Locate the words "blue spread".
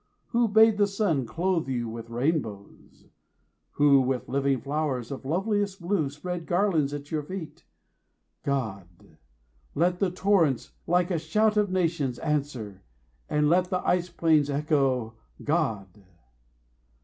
5.79-6.47